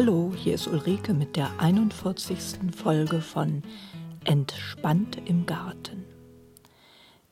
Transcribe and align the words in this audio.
Hallo, 0.00 0.32
hier 0.34 0.54
ist 0.54 0.66
Ulrike 0.66 1.12
mit 1.12 1.36
der 1.36 1.60
41. 1.60 2.74
Folge 2.74 3.20
von 3.20 3.62
Entspannt 4.24 5.18
im 5.26 5.44
Garten. 5.44 6.06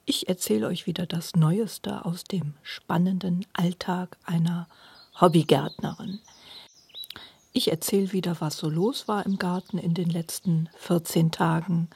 Ich 0.05 0.29
erzähle 0.29 0.67
euch 0.67 0.87
wieder 0.87 1.07
das 1.07 1.35
Neueste 1.35 2.05
aus 2.05 2.25
dem 2.25 2.53
spannenden 2.61 3.47
Alltag 3.55 4.19
einer 4.23 4.69
Hobbygärtnerin. 5.19 6.21
Ich 7.55 7.71
erzähle 7.71 8.13
wieder, 8.13 8.39
was 8.41 8.59
so 8.59 8.69
los 8.69 9.09
war 9.09 9.25
im 9.25 9.39
Garten 9.39 9.79
in 9.79 9.95
den 9.95 10.11
letzten 10.11 10.69
14 10.77 11.31
Tagen 11.31 11.89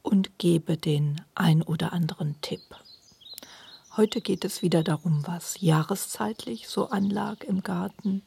und 0.00 0.38
gebe 0.38 0.78
den 0.78 1.20
ein 1.34 1.60
oder 1.60 1.92
anderen 1.92 2.40
Tipp. 2.40 2.62
Heute 3.98 4.22
geht 4.22 4.46
es 4.46 4.62
wieder 4.62 4.82
darum, 4.82 5.26
was 5.26 5.60
jahreszeitlich 5.60 6.68
so 6.68 6.88
anlag 6.88 7.44
im 7.44 7.62
Garten. 7.62 8.22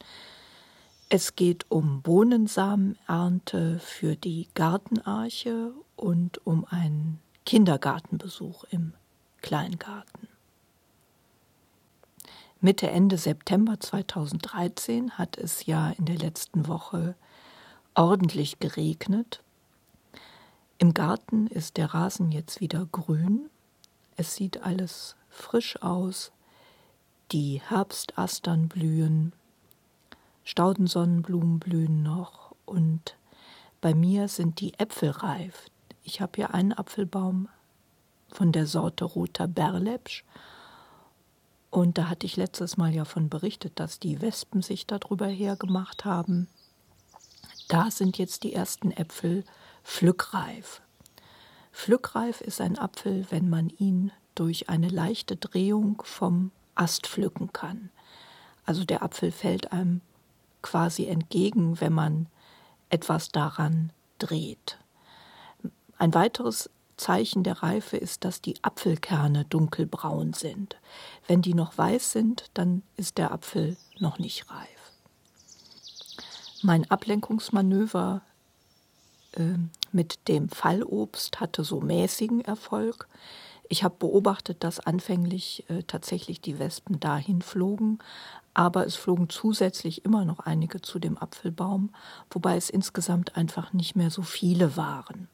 Es 1.16 1.36
geht 1.36 1.70
um 1.70 2.02
Bohnensamenernte 2.02 3.78
für 3.78 4.16
die 4.16 4.48
Gartenarche 4.54 5.70
und 5.94 6.44
um 6.44 6.66
einen 6.68 7.20
Kindergartenbesuch 7.46 8.64
im 8.70 8.94
Kleingarten. 9.40 10.26
Mitte, 12.60 12.90
Ende 12.90 13.16
September 13.16 13.78
2013 13.78 15.12
hat 15.12 15.38
es 15.38 15.66
ja 15.66 15.90
in 15.90 16.06
der 16.06 16.18
letzten 16.18 16.66
Woche 16.66 17.14
ordentlich 17.94 18.58
geregnet. 18.58 19.40
Im 20.78 20.94
Garten 20.94 21.46
ist 21.46 21.76
der 21.76 21.94
Rasen 21.94 22.32
jetzt 22.32 22.60
wieder 22.60 22.88
grün. 22.90 23.50
Es 24.16 24.34
sieht 24.34 24.64
alles 24.64 25.14
frisch 25.28 25.80
aus. 25.80 26.32
Die 27.30 27.62
Herbstastern 27.64 28.66
blühen, 28.66 29.32
Staudensonnenblumen 30.44 31.58
blühen 31.58 32.02
noch 32.02 32.54
und 32.64 33.16
bei 33.80 33.94
mir 33.94 34.28
sind 34.28 34.60
die 34.60 34.78
Äpfel 34.78 35.10
reif. 35.10 35.70
Ich 36.02 36.20
habe 36.20 36.32
hier 36.36 36.54
einen 36.54 36.72
Apfelbaum 36.72 37.48
von 38.28 38.52
der 38.52 38.66
Sorte 38.66 39.04
Roter 39.04 39.48
Berlepsch. 39.48 40.24
Und 41.70 41.98
da 41.98 42.08
hatte 42.08 42.26
ich 42.26 42.36
letztes 42.36 42.76
Mal 42.76 42.94
ja 42.94 43.04
von 43.04 43.28
berichtet, 43.28 43.80
dass 43.80 43.98
die 43.98 44.20
Wespen 44.20 44.62
sich 44.62 44.86
darüber 44.86 45.26
hergemacht 45.26 46.04
haben. 46.04 46.48
Da 47.68 47.90
sind 47.90 48.18
jetzt 48.18 48.42
die 48.42 48.52
ersten 48.52 48.90
Äpfel 48.92 49.44
pflückreif. 49.82 50.82
Pflückreif 51.72 52.40
ist 52.40 52.60
ein 52.60 52.78
Apfel, 52.78 53.26
wenn 53.30 53.48
man 53.48 53.70
ihn 53.70 54.12
durch 54.34 54.68
eine 54.68 54.88
leichte 54.88 55.36
Drehung 55.36 56.02
vom 56.04 56.52
Ast 56.74 57.06
pflücken 57.06 57.52
kann. 57.52 57.90
Also 58.64 58.84
der 58.84 59.02
Apfel 59.02 59.32
fällt 59.32 59.72
einem 59.72 60.00
quasi 60.64 61.06
entgegen, 61.06 61.80
wenn 61.80 61.92
man 61.92 62.26
etwas 62.88 63.28
daran 63.28 63.92
dreht. 64.18 64.78
Ein 65.98 66.14
weiteres 66.14 66.70
Zeichen 66.96 67.44
der 67.44 67.62
Reife 67.62 67.96
ist, 67.96 68.24
dass 68.24 68.40
die 68.40 68.56
Apfelkerne 68.62 69.44
dunkelbraun 69.44 70.32
sind. 70.32 70.76
Wenn 71.26 71.42
die 71.42 71.54
noch 71.54 71.76
weiß 71.76 72.12
sind, 72.12 72.50
dann 72.54 72.82
ist 72.96 73.18
der 73.18 73.30
Apfel 73.30 73.76
noch 73.98 74.18
nicht 74.18 74.50
reif. 74.50 74.68
Mein 76.62 76.90
Ablenkungsmanöver 76.90 78.22
äh, 79.32 79.58
mit 79.92 80.28
dem 80.28 80.48
Fallobst 80.48 81.40
hatte 81.40 81.62
so 81.62 81.80
mäßigen 81.80 82.40
Erfolg. 82.40 83.06
Ich 83.68 83.82
habe 83.82 83.96
beobachtet, 83.98 84.62
dass 84.62 84.80
anfänglich 84.80 85.64
äh, 85.68 85.82
tatsächlich 85.84 86.40
die 86.40 86.58
Wespen 86.58 87.00
dahin 87.00 87.42
flogen, 87.42 87.98
aber 88.52 88.86
es 88.86 88.94
flogen 88.94 89.28
zusätzlich 89.28 90.04
immer 90.04 90.24
noch 90.24 90.40
einige 90.40 90.80
zu 90.80 90.98
dem 90.98 91.18
Apfelbaum, 91.18 91.90
wobei 92.30 92.56
es 92.56 92.70
insgesamt 92.70 93.36
einfach 93.36 93.72
nicht 93.72 93.96
mehr 93.96 94.10
so 94.10 94.22
viele 94.22 94.76
waren. 94.76 95.28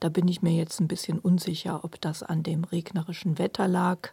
Da 0.00 0.08
bin 0.08 0.28
ich 0.28 0.42
mir 0.42 0.52
jetzt 0.52 0.80
ein 0.80 0.88
bisschen 0.88 1.18
unsicher, 1.18 1.84
ob 1.84 2.00
das 2.00 2.22
an 2.22 2.42
dem 2.42 2.64
regnerischen 2.64 3.38
Wetter 3.38 3.68
lag. 3.68 4.10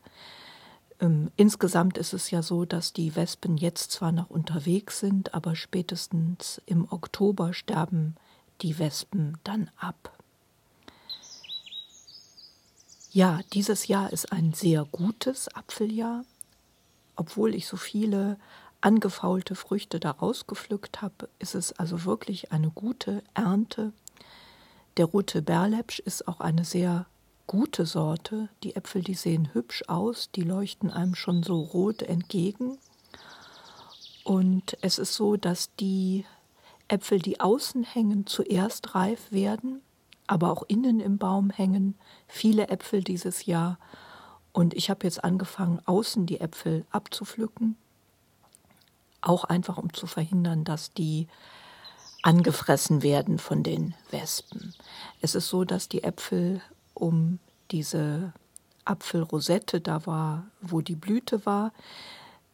Ähm, 0.99 1.31
insgesamt 1.35 1.97
ist 1.97 2.13
es 2.13 2.29
ja 2.31 2.41
so, 2.41 2.65
dass 2.65 2.93
die 2.93 3.15
Wespen 3.15 3.57
jetzt 3.57 3.91
zwar 3.91 4.11
noch 4.11 4.29
unterwegs 4.29 4.99
sind, 4.99 5.33
aber 5.33 5.55
spätestens 5.55 6.61
im 6.65 6.91
Oktober 6.91 7.53
sterben 7.53 8.15
die 8.61 8.79
Wespen 8.79 9.37
dann 9.43 9.69
ab. 9.77 10.16
Ja, 13.17 13.39
dieses 13.51 13.87
Jahr 13.87 14.13
ist 14.13 14.31
ein 14.31 14.53
sehr 14.53 14.85
gutes 14.91 15.47
Apfeljahr. 15.55 16.23
Obwohl 17.15 17.55
ich 17.55 17.65
so 17.65 17.75
viele 17.75 18.37
angefaulte 18.79 19.55
Früchte 19.55 19.99
daraus 19.99 20.45
gepflückt 20.45 21.01
habe, 21.01 21.27
ist 21.39 21.55
es 21.55 21.71
also 21.71 22.05
wirklich 22.05 22.51
eine 22.51 22.69
gute 22.69 23.23
Ernte. 23.33 23.91
Der 24.97 25.05
rote 25.05 25.41
Berlepsch 25.41 25.97
ist 25.97 26.27
auch 26.27 26.41
eine 26.41 26.63
sehr 26.63 27.07
gute 27.47 27.87
Sorte. 27.87 28.49
Die 28.61 28.75
Äpfel, 28.75 29.01
die 29.01 29.15
sehen 29.15 29.51
hübsch 29.51 29.83
aus, 29.87 30.29
die 30.29 30.43
leuchten 30.43 30.91
einem 30.91 31.15
schon 31.15 31.41
so 31.41 31.59
rot 31.59 32.03
entgegen. 32.03 32.77
Und 34.25 34.77
es 34.81 34.99
ist 34.99 35.15
so, 35.15 35.37
dass 35.37 35.73
die 35.77 36.23
Äpfel, 36.87 37.17
die 37.17 37.39
außen 37.39 37.83
hängen, 37.83 38.27
zuerst 38.27 38.93
reif 38.93 39.31
werden, 39.31 39.81
aber 40.27 40.51
auch 40.51 40.63
innen 40.67 40.99
im 40.99 41.17
Baum 41.17 41.49
hängen 41.49 41.95
viele 42.27 42.67
Äpfel 42.67 43.03
dieses 43.03 43.45
Jahr. 43.45 43.79
Und 44.51 44.73
ich 44.73 44.89
habe 44.89 45.05
jetzt 45.05 45.23
angefangen, 45.23 45.79
außen 45.85 46.25
die 46.25 46.41
Äpfel 46.41 46.85
abzupflücken, 46.91 47.77
auch 49.21 49.45
einfach 49.45 49.77
um 49.77 49.93
zu 49.93 50.07
verhindern, 50.07 50.63
dass 50.63 50.93
die 50.93 51.27
angefressen 52.23 53.03
werden 53.03 53.39
von 53.39 53.63
den 53.63 53.93
Wespen. 54.11 54.73
Es 55.21 55.35
ist 55.35 55.47
so, 55.47 55.63
dass 55.63 55.87
die 55.87 56.03
Äpfel 56.03 56.61
um 56.93 57.39
diese 57.71 58.33
Apfelrosette, 58.85 59.81
da 59.81 60.05
war, 60.05 60.47
wo 60.61 60.81
die 60.81 60.95
Blüte 60.95 61.45
war, 61.45 61.71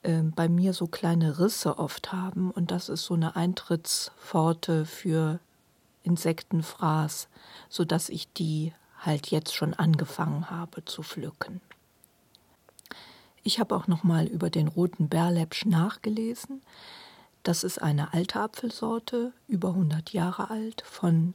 äh, 0.02 0.22
bei 0.22 0.50
mir 0.50 0.74
so 0.74 0.88
kleine 0.88 1.40
Risse 1.40 1.78
oft 1.78 2.12
haben 2.12 2.52
und 2.52 2.72
das 2.72 2.90
ist 2.90 3.06
so 3.06 3.14
eine 3.14 3.36
Eintrittspforte 3.36 4.86
für 4.86 5.40
Insektenfraß, 6.04 7.28
sodass 7.70 8.10
ich 8.10 8.32
die 8.34 8.74
halt 9.00 9.28
jetzt 9.32 9.54
schon 9.54 9.74
angefangen 9.74 10.50
habe 10.50 10.86
zu 10.86 11.04
pflücken. 11.04 11.62
Ich 13.44 13.60
habe 13.60 13.76
auch 13.76 13.88
noch 13.88 14.04
mal 14.04 14.26
über 14.26 14.50
den 14.50 14.70
roten 14.70 15.10
Berlepsch 15.10 15.66
nachgelesen. 15.66 16.62
Das 17.44 17.66
ist 17.66 17.82
eine 17.82 18.14
alte 18.14 18.40
Apfelsorte, 18.40 19.34
über 19.48 19.70
100 19.70 20.14
Jahre 20.14 20.50
alt, 20.50 20.82
von 20.86 21.34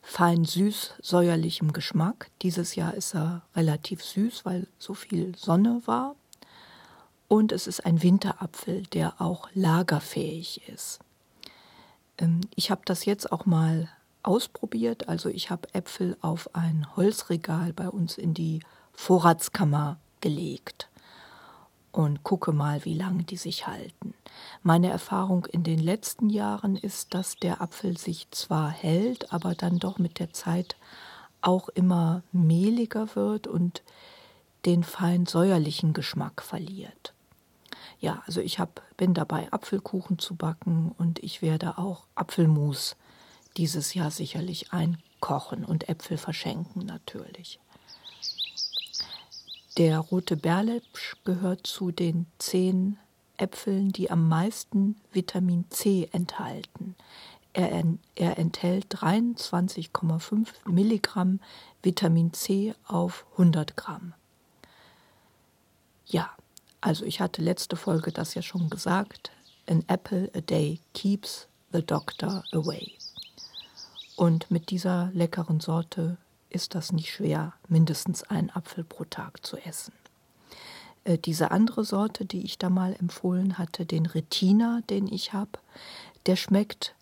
fein 0.00 0.44
süß 0.46 0.94
säuerlichem 1.02 1.72
Geschmack. 1.72 2.30
Dieses 2.40 2.76
Jahr 2.76 2.94
ist 2.94 3.14
er 3.14 3.42
relativ 3.54 4.02
süß, 4.02 4.46
weil 4.46 4.66
so 4.78 4.94
viel 4.94 5.36
Sonne 5.36 5.82
war. 5.84 6.16
Und 7.28 7.52
es 7.52 7.66
ist 7.66 7.84
ein 7.84 8.02
Winterapfel, 8.02 8.84
der 8.84 9.20
auch 9.20 9.48
lagerfähig 9.54 10.66
ist. 10.68 11.00
Ähm, 12.18 12.40
ich 12.54 12.70
habe 12.70 12.82
das 12.84 13.04
jetzt 13.04 13.32
auch 13.32 13.46
mal 13.46 13.88
ausprobiert. 14.22 15.08
Also 15.08 15.28
ich 15.28 15.50
habe 15.50 15.72
Äpfel 15.74 16.16
auf 16.20 16.54
ein 16.54 16.86
Holzregal 16.96 17.72
bei 17.72 17.88
uns 17.88 18.18
in 18.18 18.34
die 18.34 18.60
Vorratskammer 18.92 19.98
gelegt 20.20 20.88
und 21.92 22.24
gucke 22.24 22.52
mal, 22.52 22.84
wie 22.84 22.94
lange 22.94 23.22
die 23.22 23.36
sich 23.36 23.66
halten. 23.66 24.14
Meine 24.62 24.90
Erfahrung 24.90 25.46
in 25.46 25.62
den 25.62 25.78
letzten 25.78 26.28
Jahren 26.28 26.76
ist, 26.76 27.14
dass 27.14 27.36
der 27.36 27.60
Apfel 27.60 27.96
sich 27.96 28.28
zwar 28.30 28.70
hält, 28.70 29.32
aber 29.32 29.54
dann 29.54 29.78
doch 29.78 29.98
mit 29.98 30.18
der 30.18 30.32
Zeit 30.32 30.76
auch 31.40 31.68
immer 31.68 32.22
mehliger 32.32 33.14
wird 33.14 33.46
und 33.46 33.82
den 34.66 34.82
fein 34.82 35.26
säuerlichen 35.26 35.92
Geschmack 35.92 36.42
verliert. 36.42 37.13
Ja, 38.04 38.22
also 38.26 38.42
ich 38.42 38.58
hab, 38.58 38.82
bin 38.98 39.14
dabei, 39.14 39.50
Apfelkuchen 39.50 40.18
zu 40.18 40.36
backen 40.36 40.94
und 40.98 41.20
ich 41.20 41.40
werde 41.40 41.78
auch 41.78 42.06
Apfelmus 42.14 42.96
dieses 43.56 43.94
Jahr 43.94 44.10
sicherlich 44.10 44.74
einkochen 44.74 45.64
und 45.64 45.88
Äpfel 45.88 46.18
verschenken 46.18 46.84
natürlich. 46.84 47.60
Der 49.78 50.00
rote 50.00 50.36
Berlepsch 50.36 51.16
gehört 51.24 51.66
zu 51.66 51.92
den 51.92 52.26
zehn 52.36 52.98
Äpfeln, 53.38 53.88
die 53.88 54.10
am 54.10 54.28
meisten 54.28 55.00
Vitamin 55.10 55.64
C 55.70 56.10
enthalten. 56.12 56.96
Er, 57.54 57.84
er 58.16 58.38
enthält 58.38 58.94
23,5 58.96 60.48
Milligramm 60.68 61.40
Vitamin 61.82 62.34
C 62.34 62.74
auf 62.86 63.24
100 63.38 63.78
Gramm. 63.78 64.12
Ja, 66.04 66.36
also 66.84 67.06
ich 67.06 67.20
hatte 67.20 67.40
letzte 67.40 67.76
Folge 67.76 68.12
das 68.12 68.34
ja 68.34 68.42
schon 68.42 68.68
gesagt. 68.68 69.30
An 69.66 69.82
apple 69.88 70.30
a 70.34 70.42
day 70.42 70.80
keeps 70.92 71.48
the 71.72 71.80
doctor 71.80 72.44
away. 72.52 72.92
Und 74.16 74.50
mit 74.50 74.68
dieser 74.68 75.10
leckeren 75.14 75.60
Sorte 75.60 76.18
ist 76.50 76.74
das 76.74 76.92
nicht 76.92 77.10
schwer, 77.10 77.54
mindestens 77.68 78.22
einen 78.24 78.50
Apfel 78.50 78.84
pro 78.84 79.04
Tag 79.04 79.46
zu 79.46 79.56
essen. 79.56 79.94
Äh, 81.04 81.16
diese 81.16 81.52
andere 81.52 81.84
Sorte, 81.84 82.26
die 82.26 82.44
ich 82.44 82.58
da 82.58 82.68
mal 82.68 82.94
empfohlen 83.00 83.56
hatte, 83.56 83.86
den 83.86 84.04
Retina, 84.04 84.82
den 84.90 85.10
ich 85.10 85.32
habe, 85.32 85.58
der 86.26 86.36
schmeckt 86.36 86.94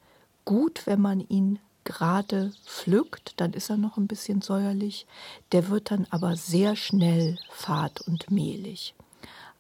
gut, 0.44 0.87
wenn 0.87 1.00
man 1.00 1.19
ihn 1.19 1.58
gerade 1.82 2.52
pflückt, 2.64 3.34
dann 3.38 3.52
ist 3.52 3.69
er 3.69 3.79
noch 3.79 3.96
ein 3.96 4.06
bisschen 4.06 4.43
säuerlich. 4.43 5.08
Der 5.50 5.70
wird 5.70 5.90
dann 5.90 6.06
aber 6.11 6.37
sehr 6.37 6.76
schnell 6.76 7.37
fad 7.50 8.00
und 8.02 8.31
mehlig. 8.31 8.94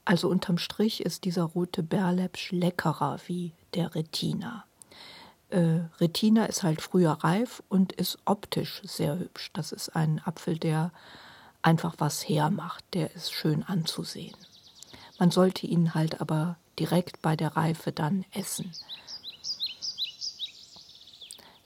Also 0.04 0.28
unterm 0.28 0.58
Strich 0.58 1.04
ist 1.04 1.24
dieser 1.24 1.44
rote 1.44 1.82
Berlepsch 1.82 2.50
leckerer 2.52 3.18
wie 3.26 3.52
der 3.74 3.94
Retina. 3.94 4.64
Äh, 5.50 5.80
Retina 6.00 6.46
ist 6.46 6.62
halt 6.62 6.80
früher 6.80 7.12
reif 7.12 7.62
und 7.68 7.92
ist 7.92 8.18
optisch 8.24 8.82
sehr 8.84 9.18
hübsch. 9.18 9.50
Das 9.52 9.70
ist 9.70 9.90
ein 9.90 10.20
Apfel, 10.24 10.58
der 10.58 10.92
einfach 11.60 11.94
was 11.98 12.28
hermacht. 12.28 12.84
Der 12.94 13.14
ist 13.14 13.32
schön 13.32 13.62
anzusehen. 13.62 14.36
Man 15.18 15.30
sollte 15.30 15.66
ihn 15.66 15.94
halt 15.94 16.20
aber 16.20 16.56
direkt 16.78 17.22
bei 17.22 17.36
der 17.36 17.56
Reife 17.56 17.92
dann 17.92 18.24
essen. 18.32 18.72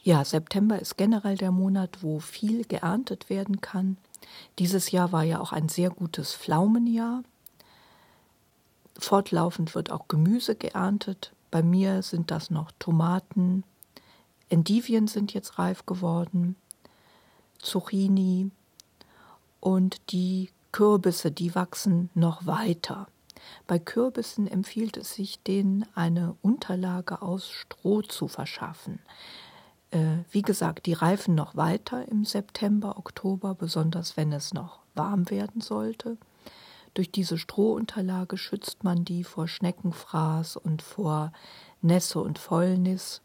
Ja, 0.03 0.25
September 0.25 0.79
ist 0.79 0.97
generell 0.97 1.37
der 1.37 1.50
Monat, 1.50 2.03
wo 2.03 2.21
viel 2.21 2.65
geerntet 2.65 3.31
werden 3.31 3.61
kann. 3.61 3.97
Dieses 4.59 4.91
Jahr 4.91 5.11
war 5.11 5.25
ja 5.25 5.41
auch 5.41 5.53
ein 5.53 5.69
sehr 5.69 5.91
gutes 5.91 6.35
Pflaumenjahr. 6.35 7.23
Fortlaufend 8.98 9.75
wird 9.75 9.90
auch 9.90 10.08
Gemüse 10.08 10.54
geerntet. 10.54 11.32
Bei 11.50 11.62
mir 11.62 12.02
sind 12.02 12.31
das 12.31 12.50
noch 12.50 12.72
Tomaten. 12.78 13.64
Endivien 14.48 15.06
sind 15.06 15.34
jetzt 15.34 15.58
reif 15.58 15.87
geworden. 15.87 16.56
Zucchini. 17.58 18.50
Und 19.60 20.12
die 20.12 20.50
Kürbisse, 20.72 21.31
die 21.31 21.54
wachsen 21.54 22.10
noch 22.14 22.46
weiter. 22.46 23.08
Bei 23.66 23.78
Kürbissen 23.78 24.46
empfiehlt 24.46 24.96
es 24.96 25.14
sich, 25.14 25.43
denen 25.43 25.87
eine 25.94 26.37
Unterlage 26.43 27.22
aus 27.22 27.48
Stroh 27.48 28.02
zu 28.02 28.28
verschaffen. 28.28 29.00
Äh, 29.90 30.19
wie 30.31 30.43
gesagt, 30.43 30.87
die 30.87 30.93
reifen 30.93 31.34
noch 31.34 31.56
weiter 31.56 32.06
im 32.08 32.25
September, 32.25 32.98
Oktober, 32.98 33.54
besonders 33.54 34.16
wenn 34.16 34.32
es 34.32 34.52
noch 34.52 34.81
warm 34.94 35.31
werden 35.31 35.60
sollte. 35.60 36.16
Durch 36.96 37.10
diese 37.10 37.37
Strohunterlage 37.37 38.38
schützt 38.38 38.82
man 38.82 39.04
die 39.04 39.22
vor 39.22 39.46
Schneckenfraß 39.46 40.56
und 40.56 40.81
vor 40.81 41.32
Nässe 41.82 42.20
und 42.20 42.38
Fäulnis. 42.38 43.20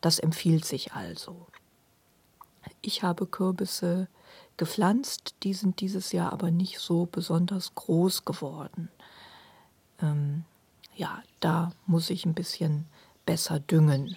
Das 0.00 0.18
empfiehlt 0.18 0.64
sich 0.64 0.94
also. 0.94 1.46
Ich 2.80 3.02
habe 3.02 3.26
Kürbisse 3.26 4.08
gepflanzt, 4.56 5.34
die 5.42 5.52
sind 5.54 5.80
dieses 5.80 6.12
Jahr 6.12 6.32
aber 6.32 6.50
nicht 6.50 6.78
so 6.78 7.06
besonders 7.10 7.74
groß 7.74 8.24
geworden. 8.24 8.88
Ähm, 10.00 10.44
ja, 10.96 11.22
da 11.40 11.72
muss 11.86 12.08
ich 12.08 12.24
ein 12.24 12.34
bisschen 12.34 12.86
besser 13.26 13.60
düngen 13.60 14.16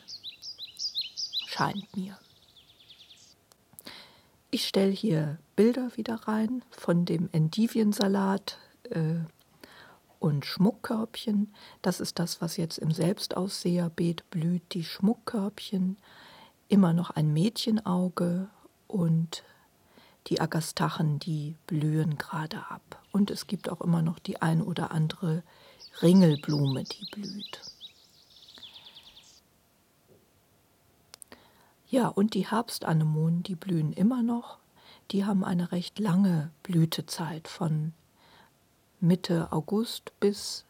scheint 1.52 1.96
mir. 1.96 2.18
Ich 4.54 4.68
stelle 4.68 4.92
hier 4.92 5.38
Bilder 5.56 5.96
wieder 5.96 6.28
rein 6.28 6.62
von 6.72 7.06
dem 7.06 7.30
Endiviensalat 7.32 8.58
äh, 8.90 9.16
und 10.20 10.46
Schmuckkörbchen. 10.46 11.54
Das 11.82 12.02
ist 12.02 12.20
das, 12.20 12.42
was 12.42 12.58
jetzt 12.58 12.78
im 12.78 12.92
Selbstausseherbeet 12.92 14.30
blüht. 14.30 14.74
Die 14.74 14.84
Schmuckkörbchen, 14.84 15.96
immer 16.68 16.92
noch 16.92 17.12
ein 17.12 17.32
Mädchenauge 17.32 18.50
und 18.88 19.46
die 20.28 20.42
Agastachen, 20.42 21.18
die 21.20 21.56
blühen 21.66 22.18
gerade 22.18 22.58
ab. 22.70 23.02
Und 23.14 23.32
es 23.32 23.48
gibt 23.48 23.70
auch 23.70 23.80
immer 23.80 24.02
noch 24.02 24.20
die 24.20 24.42
ein 24.42 24.62
oder 24.62 24.92
andere 24.92 25.44
Ringelblume, 26.02 26.84
die 26.84 27.06
blüht. 27.10 27.71
Ja, 31.92 32.08
und 32.08 32.36
die 32.36 32.50
Herbstanemonen, 32.50 33.44
die 33.44 33.56
blühen 33.56 33.92
immer 33.92 34.24
noch. 34.24 34.60
Die 35.12 35.26
haben 35.26 35.44
eine 35.44 35.74
recht 35.74 36.00
lange 36.00 36.50
Blütezeit 36.64 37.50
von 37.50 37.92
Mitte 39.02 39.52
August 39.52 40.18
bis 40.22 40.64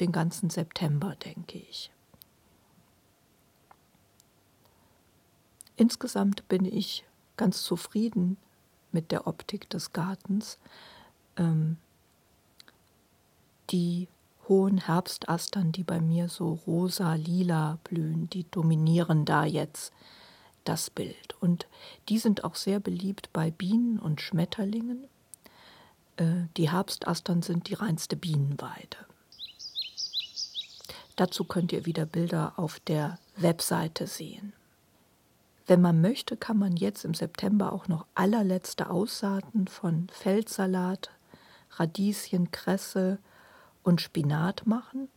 den 0.00 0.12
ganzen 0.12 0.50
September, 0.50 1.16
denke 1.16 1.56
ich. 1.56 1.90
Insgesamt 5.76 6.46
bin 6.46 6.66
ich 6.66 7.06
ganz 7.38 7.62
zufrieden 7.62 8.36
mit 8.92 9.12
der 9.12 9.26
Optik 9.26 9.70
des 9.70 9.94
Gartens. 9.94 10.58
Ähm, 11.38 11.78
die 13.70 14.08
hohen 14.46 14.76
Herbstastern, 14.76 15.72
die 15.72 15.84
bei 15.84 16.02
mir 16.02 16.28
so 16.28 16.52
rosa-lila 16.66 17.78
blühen, 17.82 18.28
die 18.28 18.44
dominieren 18.50 19.24
da 19.24 19.46
jetzt 19.46 19.94
das 20.68 20.90
Bild. 20.90 21.36
Und 21.40 21.66
die 22.08 22.18
sind 22.18 22.44
auch 22.44 22.54
sehr 22.54 22.80
beliebt 22.80 23.32
bei 23.32 23.50
Bienen 23.50 23.98
und 23.98 24.20
Schmetterlingen. 24.20 25.06
Äh, 26.16 26.46
die 26.56 26.70
Herbstastern 26.70 27.42
sind 27.42 27.68
die 27.68 27.74
reinste 27.74 28.16
Bienenweide. 28.16 28.98
Dazu 31.16 31.44
könnt 31.44 31.72
ihr 31.72 31.86
wieder 31.86 32.04
Bilder 32.04 32.54
auf 32.56 32.78
der 32.80 33.18
Webseite 33.36 34.06
sehen. 34.06 34.52
Wenn 35.66 35.80
man 35.80 36.00
möchte, 36.00 36.36
kann 36.36 36.58
man 36.58 36.76
jetzt 36.76 37.04
im 37.04 37.14
September 37.14 37.72
auch 37.72 37.88
noch 37.88 38.06
allerletzte 38.14 38.88
Aussaaten 38.88 39.66
von 39.66 40.08
Feldsalat, 40.12 41.10
Radieschen, 41.72 42.50
Kresse 42.50 43.18
und 43.82 44.00
Spinat 44.00 44.66
machen. 44.66 45.08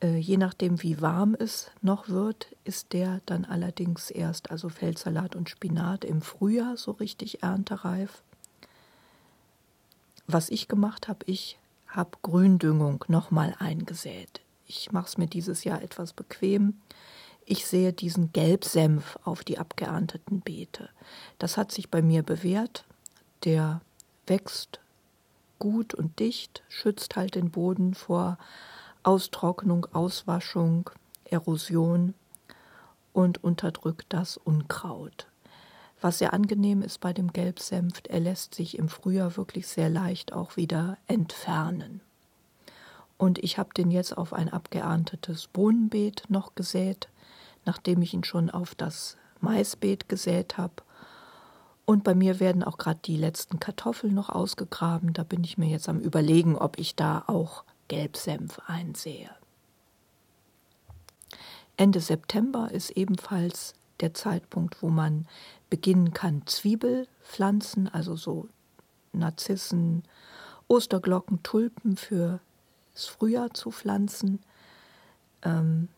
Äh, 0.00 0.16
je 0.16 0.36
nachdem, 0.36 0.82
wie 0.82 1.00
warm 1.00 1.34
es 1.38 1.70
noch 1.82 2.08
wird, 2.08 2.54
ist 2.64 2.92
der 2.92 3.20
dann 3.26 3.44
allerdings 3.44 4.10
erst, 4.10 4.50
also 4.50 4.68
Feldsalat 4.68 5.34
und 5.34 5.50
Spinat, 5.50 6.04
im 6.04 6.22
Frühjahr 6.22 6.76
so 6.76 6.92
richtig 6.92 7.42
erntereif. 7.42 8.22
Was 10.26 10.50
ich 10.50 10.68
gemacht 10.68 11.08
habe, 11.08 11.24
ich 11.26 11.58
habe 11.88 12.10
Gründüngung 12.22 13.04
nochmal 13.08 13.54
eingesät. 13.58 14.40
Ich 14.66 14.92
mache 14.92 15.06
es 15.06 15.18
mir 15.18 15.26
dieses 15.26 15.64
Jahr 15.64 15.82
etwas 15.82 16.12
bequem. 16.12 16.74
Ich 17.46 17.66
sehe 17.66 17.94
diesen 17.94 18.30
Gelbsenf 18.32 19.18
auf 19.24 19.42
die 19.42 19.58
abgeernteten 19.58 20.40
Beete. 20.40 20.90
Das 21.38 21.56
hat 21.56 21.72
sich 21.72 21.90
bei 21.90 22.02
mir 22.02 22.22
bewährt. 22.22 22.84
Der 23.44 23.80
wächst 24.26 24.80
gut 25.58 25.94
und 25.94 26.18
dicht, 26.18 26.62
schützt 26.68 27.16
halt 27.16 27.34
den 27.34 27.50
Boden 27.50 27.94
vor 27.94 28.36
Austrocknung, 29.02 29.86
Auswaschung, 29.92 30.90
Erosion 31.24 32.14
und 33.12 33.42
unterdrückt 33.42 34.06
das 34.10 34.36
Unkraut. 34.36 35.28
Was 36.00 36.18
sehr 36.18 36.32
angenehm 36.32 36.82
ist 36.82 37.00
bei 37.00 37.12
dem 37.12 37.32
Gelbsenf, 37.32 38.02
er 38.08 38.20
lässt 38.20 38.54
sich 38.54 38.78
im 38.78 38.88
Frühjahr 38.88 39.36
wirklich 39.36 39.66
sehr 39.66 39.90
leicht 39.90 40.32
auch 40.32 40.56
wieder 40.56 40.96
entfernen. 41.08 42.00
Und 43.16 43.38
ich 43.38 43.58
habe 43.58 43.70
den 43.76 43.90
jetzt 43.90 44.16
auf 44.16 44.32
ein 44.32 44.48
abgeerntetes 44.48 45.48
Bohnenbeet 45.48 46.24
noch 46.28 46.54
gesät, 46.54 47.08
nachdem 47.64 48.00
ich 48.00 48.14
ihn 48.14 48.22
schon 48.22 48.48
auf 48.48 48.76
das 48.76 49.16
Maisbeet 49.40 50.08
gesät 50.08 50.56
habe. 50.56 50.74
Und 51.84 52.04
bei 52.04 52.14
mir 52.14 52.38
werden 52.38 52.62
auch 52.62 52.78
gerade 52.78 53.00
die 53.04 53.16
letzten 53.16 53.58
Kartoffeln 53.58 54.14
noch 54.14 54.28
ausgegraben. 54.28 55.14
Da 55.14 55.24
bin 55.24 55.42
ich 55.42 55.58
mir 55.58 55.68
jetzt 55.68 55.88
am 55.88 55.98
Überlegen, 55.98 56.56
ob 56.56 56.78
ich 56.78 56.94
da 56.94 57.24
auch 57.26 57.64
Gelbsenf 57.88 58.60
einsehe. 58.66 59.30
Ende 61.76 62.00
September 62.00 62.70
ist 62.70 62.90
ebenfalls 62.90 63.74
der 64.00 64.14
Zeitpunkt, 64.14 64.82
wo 64.82 64.88
man 64.88 65.26
beginnen 65.70 66.12
kann, 66.12 66.46
Zwiebelpflanzen, 66.46 67.88
also 67.88 68.16
so 68.16 68.48
Narzissen, 69.12 70.02
Osterglocken, 70.66 71.42
Tulpen 71.42 71.96
für 71.96 72.40
das 72.94 73.06
Frühjahr 73.06 73.54
zu 73.54 73.70
pflanzen. 73.70 74.40
Ähm, 75.42 75.88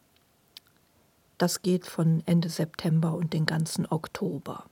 das 1.38 1.62
geht 1.62 1.87
von 1.87 2.23
Ende 2.26 2.50
September 2.50 3.14
und 3.14 3.32
den 3.32 3.47
ganzen 3.47 3.87
Oktober. 3.87 4.66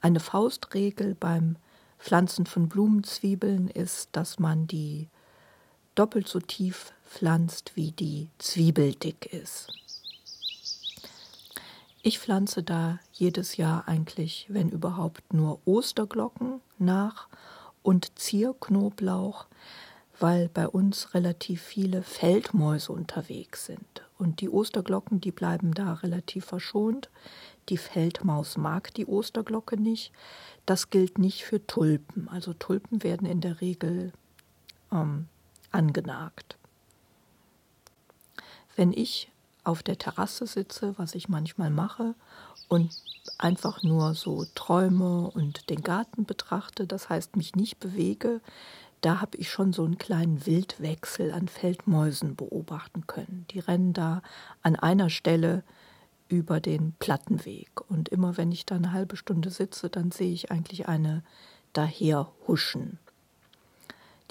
Eine 0.00 0.20
Faustregel 0.20 1.14
beim 1.14 1.56
Pflanzen 1.98 2.46
von 2.46 2.68
Blumenzwiebeln 2.68 3.68
ist, 3.68 4.10
dass 4.12 4.38
man 4.38 4.66
die 4.66 5.08
doppelt 5.94 6.28
so 6.28 6.40
tief 6.40 6.92
pflanzt, 7.08 7.72
wie 7.74 7.92
die 7.92 8.28
Zwiebel 8.38 8.94
dick 8.94 9.32
ist. 9.32 9.72
Ich 12.02 12.18
pflanze 12.18 12.62
da 12.62 12.98
jedes 13.12 13.56
Jahr 13.56 13.88
eigentlich, 13.88 14.46
wenn 14.50 14.68
überhaupt, 14.68 15.32
nur 15.32 15.60
Osterglocken 15.64 16.60
nach 16.78 17.28
und 17.82 18.18
Zierknoblauch, 18.18 19.46
weil 20.20 20.48
bei 20.48 20.68
uns 20.68 21.14
relativ 21.14 21.62
viele 21.62 22.02
Feldmäuse 22.02 22.92
unterwegs 22.92 23.66
sind. 23.66 24.02
Und 24.18 24.40
die 24.40 24.50
Osterglocken, 24.50 25.20
die 25.20 25.32
bleiben 25.32 25.72
da 25.72 25.94
relativ 25.94 26.44
verschont. 26.44 27.08
Die 27.68 27.78
Feldmaus 27.78 28.56
mag 28.56 28.92
die 28.94 29.06
Osterglocke 29.06 29.76
nicht. 29.76 30.12
Das 30.66 30.90
gilt 30.90 31.18
nicht 31.18 31.44
für 31.44 31.66
Tulpen. 31.66 32.28
Also 32.28 32.52
Tulpen 32.52 33.02
werden 33.02 33.26
in 33.26 33.40
der 33.40 33.60
Regel 33.60 34.12
ähm, 34.92 35.28
angenagt. 35.74 36.56
Wenn 38.76 38.92
ich 38.92 39.30
auf 39.62 39.82
der 39.82 39.98
Terrasse 39.98 40.46
sitze, 40.46 40.94
was 40.98 41.14
ich 41.14 41.28
manchmal 41.28 41.70
mache, 41.70 42.14
und 42.68 42.90
einfach 43.38 43.82
nur 43.82 44.14
so 44.14 44.46
träume 44.54 45.30
und 45.30 45.70
den 45.70 45.82
Garten 45.82 46.24
betrachte, 46.24 46.86
das 46.86 47.08
heißt 47.08 47.36
mich 47.36 47.54
nicht 47.54 47.78
bewege, 47.78 48.40
da 49.00 49.20
habe 49.20 49.36
ich 49.36 49.50
schon 49.50 49.72
so 49.72 49.84
einen 49.84 49.98
kleinen 49.98 50.46
Wildwechsel 50.46 51.32
an 51.32 51.48
Feldmäusen 51.48 52.36
beobachten 52.36 53.06
können. 53.06 53.44
Die 53.50 53.58
rennen 53.58 53.92
da 53.92 54.22
an 54.62 54.76
einer 54.76 55.10
Stelle 55.10 55.62
über 56.28 56.58
den 56.58 56.94
Plattenweg. 56.98 57.68
Und 57.90 58.08
immer 58.08 58.38
wenn 58.38 58.50
ich 58.50 58.64
da 58.64 58.76
eine 58.76 58.92
halbe 58.92 59.16
Stunde 59.16 59.50
sitze, 59.50 59.90
dann 59.90 60.10
sehe 60.10 60.32
ich 60.32 60.50
eigentlich 60.50 60.88
eine 60.88 61.22
daher 61.74 62.32
huschen. 62.48 62.98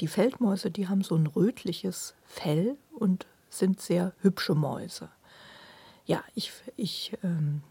Die 0.03 0.09
Feldmäuse, 0.09 0.69
die 0.69 0.89
haben 0.89 1.01
so 1.01 1.15
ein 1.15 1.27
rötliches 1.27 2.13
Fell 2.25 2.75
und 2.91 3.25
sind 3.49 3.79
sehr 3.79 4.11
hübsche 4.19 4.53
Mäuse. 4.53 5.07
Ja, 6.05 6.21
ich, 6.35 6.51
ich 6.75 7.17
ähm, 7.23 7.61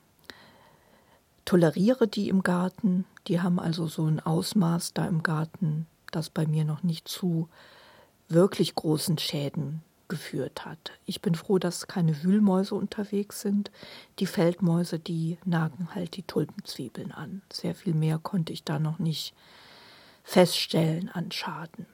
toleriere 1.45 2.09
die 2.09 2.31
im 2.31 2.43
Garten. 2.43 3.05
Die 3.27 3.43
haben 3.43 3.61
also 3.61 3.87
so 3.87 4.07
ein 4.07 4.19
Ausmaß 4.19 4.95
da 4.95 5.07
im 5.07 5.23
Garten, 5.23 5.87
das 6.11 6.31
bei 6.31 6.47
mir 6.47 6.65
noch 6.65 6.83
nicht 6.83 7.07
zu 7.07 7.51
wirklich 8.31 8.75
großen 8.77 9.19
Schäden 9.19 9.83
geführt 10.09 10.65
hat. 10.65 10.93
Ich 11.05 11.21
bin 11.21 11.35
froh, 11.35 11.59
dass 11.59 11.87
keine 11.87 12.23
Wühlmäuse 12.23 12.75
unterwegs 12.75 13.43
sind. 13.43 13.71
Die 14.21 14.27
Feldmäuse, 14.27 14.99
die 14.99 15.37
nagen 15.45 15.95
halt 15.95 16.17
die 16.17 16.23
Tulpenzwiebeln 16.23 17.13
an. 17.13 17.43
Sehr 17.53 17.75
viel 17.75 17.93
mehr 17.93 18.19
konnte 18.19 18.55
ich 18.55 18.65
da 18.65 18.79
noch 18.79 18.99
nicht 18.99 19.35
feststellen 20.25 21.11
an 21.11 21.31
Schaden. 21.31 21.92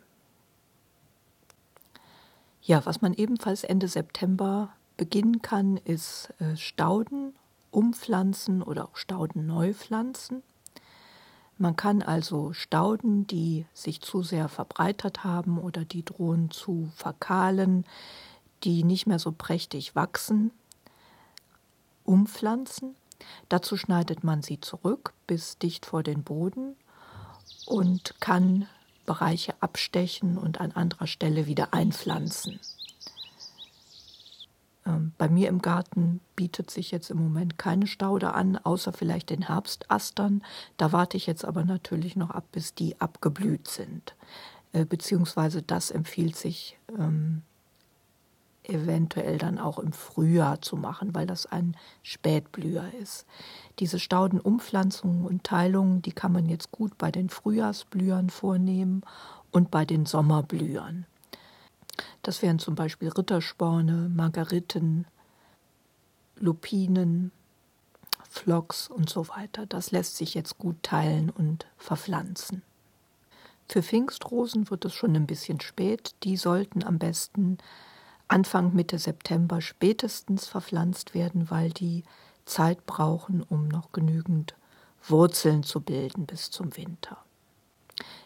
Ja, 2.69 2.85
was 2.85 3.01
man 3.01 3.15
ebenfalls 3.15 3.65
Ende 3.65 3.89
September 3.89 4.69
beginnen 4.99 5.41
kann, 5.41 5.79
ist 5.79 6.35
äh, 6.39 6.55
Stauden 6.55 7.35
umpflanzen 7.71 8.63
oder 8.63 8.85
auch 8.85 8.97
Stauden 8.97 9.47
neu 9.47 9.73
pflanzen. 9.73 10.43
Man 11.57 11.77
kann 11.77 12.03
also 12.03 12.53
Stauden, 12.53 13.27
die 13.27 13.65
sich 13.73 14.03
zu 14.03 14.23
sehr 14.23 14.51
verbreitert 14.51 15.25
haben 15.25 15.57
oder 15.57 15.87
die 15.87 16.05
drohen 16.05 16.51
zu 16.51 16.91
verkahlen, 16.95 17.87
die 18.65 18.85
nicht 18.85 19.07
mehr 19.07 19.19
so 19.19 19.33
prächtig 19.33 19.95
wachsen, 19.97 20.51
umpflanzen. 22.05 22.97
Dazu 23.49 23.79
schneidet 23.79 24.25
man 24.25 24.43
sie 24.43 24.61
zurück 24.61 25.15
bis 25.27 25.57
dicht 25.57 25.87
vor 25.87 26.03
den 26.03 26.23
Boden 26.23 26.77
und 27.65 28.21
kann 28.21 28.69
Bereiche 29.09 29.55
abstechen 29.61 30.37
und 30.37 30.61
an 30.61 30.73
anderer 30.73 31.07
Stelle 31.07 31.47
wieder 31.47 31.73
einpflanzen. 31.73 32.61
Ähm, 34.85 35.13
bei 35.17 35.31
mir 35.31 35.49
im 35.49 35.63
Garten 35.63 36.21
bietet 36.37 36.71
sich 36.71 36.91
jetzt 36.91 37.11
im 37.11 37.17
Moment 37.17 37.57
keine 37.57 37.87
Staude 37.87 38.35
an, 38.35 38.59
außer 38.59 38.93
vielleicht 38.93 39.31
den 39.31 39.47
Herbstastern. 39.47 40.43
Da 40.77 40.93
warte 40.93 41.17
ich 41.17 41.27
jetzt 41.27 41.47
aber 41.47 41.65
natürlich 41.65 42.17
noch 42.17 42.29
ab, 42.29 42.45
bis 42.53 42.75
die 42.75 43.01
abgeblüht 43.01 43.67
sind. 43.67 44.15
Äh, 44.75 44.85
beziehungsweise 44.85 45.63
das 45.63 45.91
empfiehlt 45.91 46.37
sich 46.37 46.79
ähm, 46.99 47.41
eventuell 48.69 49.39
dann 49.39 49.59
auch 49.59 49.79
im 49.79 49.93
Frühjahr 49.93 50.61
zu 50.61 50.77
machen, 50.77 51.15
weil 51.15 51.27
das 51.27 51.47
ein 51.47 51.77
Spätblüher 52.03 52.93
ist. 53.01 53.27
Diese 53.79 53.99
Staudenumpflanzungen 53.99 55.25
und 55.25 55.45
Teilungen, 55.45 56.03
die 56.03 56.13
kann 56.13 56.33
man 56.33 56.49
jetzt 56.49 56.71
gut 56.71 56.99
bei 56.99 57.11
den 57.11 57.31
Frühjahrsblühern 57.31 58.31
vornehmen 58.31 59.03
und 59.51 59.71
bei 59.71 59.85
den 59.85 60.07
Sommerblühern. 60.07 61.07
Das 62.23 62.43
wären 62.43 62.59
zum 62.59 62.75
Beispiel 62.75 63.09
Rittersporne, 63.09 64.11
Margariten, 64.15 65.07
Lupinen, 66.37 67.33
Phlox 68.29 68.89
und 68.89 69.09
so 69.09 69.29
weiter. 69.29 69.67
Das 69.67 69.91
lässt 69.91 70.17
sich 70.17 70.35
jetzt 70.35 70.59
gut 70.59 70.83
teilen 70.83 71.31
und 71.31 71.67
verpflanzen. 71.77 72.63
Für 73.69 73.83
Pfingstrosen 73.83 74.71
wird 74.71 74.85
es 74.85 74.95
schon 74.95 75.15
ein 75.17 75.27
bisschen 75.27 75.61
spät. 75.61 76.15
Die 76.23 76.37
sollten 76.37 76.85
am 76.85 76.99
besten 76.99 77.59
Anfang 78.29 78.75
Mitte 78.75 78.99
September 78.99 79.63
spätestens 79.63 80.47
verpflanzt 80.47 81.15
werden, 81.15 81.51
weil 81.51 81.71
die 81.71 82.05
Zeit 82.45 82.85
brauchen, 82.87 83.43
um 83.43 83.69
noch 83.69 83.93
genügend 83.93 84.55
Wurzeln 85.07 85.63
zu 85.63 85.81
bilden 85.81 86.27
bis 86.27 86.51
zum 86.51 86.77
Winter. 86.77 87.17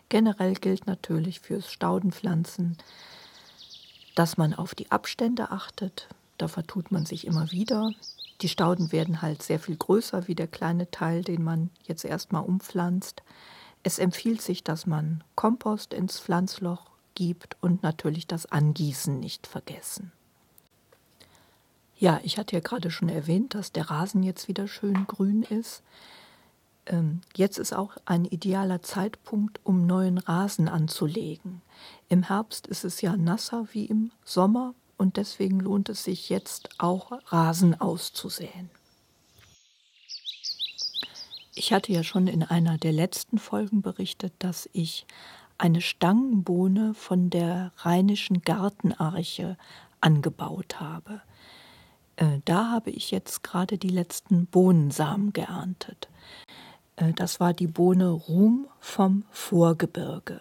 Generell 0.09 0.55
gilt 0.55 0.87
natürlich 0.87 1.41
fürs 1.41 1.71
Staudenpflanzen, 1.71 2.77
dass 4.15 4.37
man 4.37 4.55
auf 4.55 4.75
die 4.75 4.91
Abstände 4.91 5.51
achtet. 5.51 6.09
Da 6.37 6.49
vertut 6.49 6.91
man 6.91 7.07
sich 7.07 7.27
immer 7.27 7.51
wieder. 7.51 7.93
Die 8.41 8.49
Stauden 8.49 8.93
werden 8.93 9.23
halt 9.23 9.43
sehr 9.43 9.61
viel 9.61 9.77
größer 9.77 10.27
wie 10.27 10.35
der 10.35 10.49
kleine 10.49 10.91
Teil, 10.91 11.23
den 11.23 11.45
man 11.45 11.71
jetzt 11.85 12.05
erstmal 12.05 12.43
umpflanzt. 12.43 13.23
Es 13.85 13.99
empfiehlt 13.99 14.43
sich, 14.43 14.65
dass 14.65 14.87
man 14.87 15.23
Kompost 15.35 15.95
ins 15.95 16.19
Pflanzloch 16.19 16.92
gibt 17.15 17.57
und 17.61 17.83
natürlich 17.83 18.27
das 18.27 18.47
Angießen 18.47 19.19
nicht 19.21 19.47
vergessen. 19.47 20.13
Ja, 21.97 22.21
ich 22.25 22.37
hatte 22.37 22.57
ja 22.57 22.61
gerade 22.61 22.91
schon 22.91 23.09
erwähnt, 23.09 23.55
dass 23.55 23.71
der 23.71 23.89
Rasen 23.89 24.23
jetzt 24.23 24.49
wieder 24.49 24.67
schön 24.67 25.07
grün 25.07 25.45
ist. 25.45 25.83
Ähm, 26.87 27.21
jetzt 27.37 27.59
ist 27.59 27.73
auch 27.73 27.97
ein 28.07 28.25
idealer 28.25 28.83
Zeitpunkt, 28.83 29.61
um 29.63 29.87
neuen 29.87 30.19
Rasen 30.19 30.69
anzulegen. 30.69 31.63
Im 32.09 32.25
Herbst 32.25 32.67
ist 32.67 32.85
es 32.85 33.01
ja 33.03 33.17
nasser 33.17 33.69
wie 33.73 33.85
im 33.85 34.11
Sommer 34.25 34.75
und 34.97 35.17
deswegen 35.17 35.61
lohnt 35.61 35.89
es 35.89 36.05
sich 36.05 36.29
jetzt 36.29 36.71
auch 36.79 37.13
Rasen 37.33 37.81
auszusäen. 37.81 38.71
Ich 41.55 41.73
hatte 41.73 41.93
ja 41.93 42.03
schon 42.03 42.27
in 42.27 42.43
einer 42.43 42.79
der 42.79 42.93
letzten 42.93 43.39
Folgen 43.39 43.83
berichtet, 43.83 44.33
dass 44.39 44.69
ich 44.73 45.07
eine 45.63 45.81
Stangenbohne 45.81 46.93
von 46.93 47.31
der 47.31 47.71
rheinischen 47.77 48.43
Gartenarche 48.43 49.57
angebaut 50.01 50.81
habe. 50.81 51.21
Äh, 52.17 52.41
da 52.45 52.73
habe 52.73 52.91
ich 52.91 53.13
jetzt 53.13 53.45
gerade 53.45 53.79
die 53.79 53.89
letzten 53.89 54.47
Bohnensamen 54.47 55.33
geerntet. 55.33 56.09
Äh, 56.97 57.13
das 57.13 57.39
war 57.39 57.53
die 57.53 57.69
Bohne 57.69 58.11
Ruhm 58.11 58.67
vom 58.81 59.23
Vorgebirge. 59.31 60.41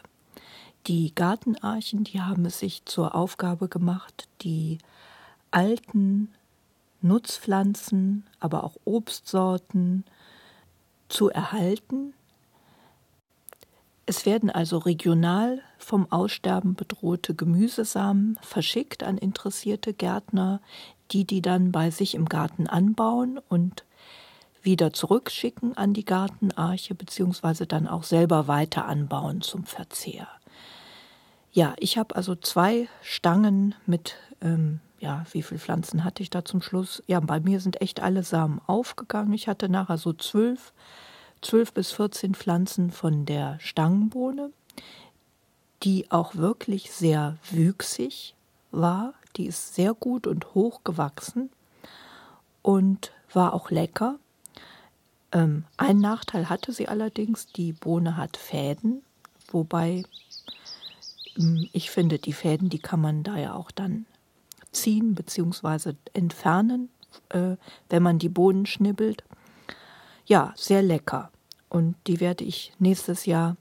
Die 0.87 1.13
Gartenarchen, 1.13 2.03
die 2.03 2.21
haben 2.21 2.45
es 2.45 2.57
sich 2.57 2.83
zur 2.85 3.13
Aufgabe 3.13 3.67
gemacht, 3.67 4.27
die 4.41 4.79
alten 5.51 6.33
Nutzpflanzen, 7.03 8.25
aber 8.39 8.63
auch 8.63 8.75
Obstsorten 8.85 10.03
zu 11.09 11.29
erhalten. 11.29 12.15
Es 14.11 14.25
werden 14.25 14.49
also 14.49 14.77
regional 14.77 15.61
vom 15.77 16.11
Aussterben 16.11 16.75
bedrohte 16.75 17.33
Gemüsesamen 17.33 18.37
verschickt 18.41 19.03
an 19.03 19.17
interessierte 19.17 19.93
Gärtner, 19.93 20.59
die 21.11 21.23
die 21.23 21.41
dann 21.41 21.71
bei 21.71 21.91
sich 21.91 22.15
im 22.15 22.25
Garten 22.25 22.67
anbauen 22.67 23.39
und 23.47 23.85
wieder 24.61 24.91
zurückschicken 24.91 25.77
an 25.77 25.93
die 25.93 26.03
Gartenarche, 26.03 26.93
beziehungsweise 26.93 27.67
dann 27.67 27.87
auch 27.87 28.03
selber 28.03 28.49
weiter 28.49 28.85
anbauen 28.85 29.39
zum 29.39 29.63
Verzehr. 29.63 30.27
Ja, 31.53 31.73
ich 31.79 31.97
habe 31.97 32.13
also 32.13 32.35
zwei 32.35 32.89
Stangen 33.01 33.75
mit, 33.85 34.17
ähm, 34.41 34.81
ja, 34.99 35.23
wie 35.31 35.41
viele 35.41 35.61
Pflanzen 35.61 36.03
hatte 36.03 36.21
ich 36.21 36.29
da 36.29 36.43
zum 36.43 36.61
Schluss? 36.61 37.01
Ja, 37.07 37.21
bei 37.21 37.39
mir 37.39 37.61
sind 37.61 37.79
echt 37.79 38.01
alle 38.01 38.23
Samen 38.23 38.59
aufgegangen. 38.67 39.31
Ich 39.31 39.47
hatte 39.47 39.69
nachher 39.69 39.97
so 39.97 40.11
zwölf, 40.11 40.73
zwölf 41.41 41.73
bis 41.73 41.91
vierzehn 41.91 42.35
Pflanzen 42.35 42.91
von 42.91 43.25
der 43.25 43.59
Stangenbohne, 43.59 44.51
die 45.83 46.11
auch 46.11 46.35
wirklich 46.35 46.91
sehr 46.91 47.37
wüchsig 47.49 48.35
war. 48.71 49.13
Die 49.35 49.47
ist 49.47 49.75
sehr 49.75 49.93
gut 49.93 50.27
und 50.27 50.53
hoch 50.53 50.83
gewachsen 50.83 51.49
und 52.61 53.11
war 53.33 53.53
auch 53.53 53.71
lecker. 53.71 54.19
Ähm, 55.31 55.63
ein 55.77 55.99
Nachteil 55.99 56.49
hatte 56.49 56.73
sie 56.73 56.87
allerdings, 56.87 57.47
die 57.47 57.71
Bohne 57.73 58.17
hat 58.17 58.37
Fäden, 58.37 59.01
wobei 59.49 60.03
ähm, 61.37 61.69
ich 61.71 61.89
finde, 61.89 62.19
die 62.19 62.33
Fäden, 62.33 62.69
die 62.69 62.79
kann 62.79 63.01
man 63.01 63.23
da 63.23 63.37
ja 63.37 63.53
auch 63.53 63.71
dann 63.71 64.05
ziehen 64.71 65.15
bzw. 65.15 65.93
entfernen, 66.13 66.89
äh, 67.29 67.55
wenn 67.89 68.03
man 68.03 68.19
die 68.19 68.29
Bohnen 68.29 68.65
schnibbelt. 68.65 69.23
Ja, 70.25 70.53
sehr 70.55 70.81
lecker. 70.81 71.30
Und 71.71 71.95
die 72.07 72.19
werde 72.19 72.43
ich 72.43 72.73
nächstes 72.79 73.25
Jahr 73.25 73.55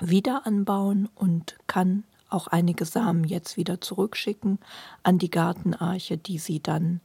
wieder 0.00 0.44
anbauen 0.44 1.08
und 1.14 1.56
kann 1.68 2.02
auch 2.28 2.48
einige 2.48 2.84
Samen 2.84 3.22
jetzt 3.22 3.56
wieder 3.56 3.80
zurückschicken 3.80 4.58
an 5.04 5.18
die 5.18 5.30
Gartenarche, 5.30 6.18
die 6.18 6.38
sie 6.38 6.58
dann 6.58 7.00